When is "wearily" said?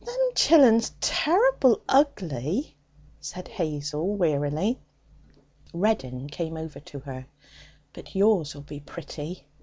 4.15-4.79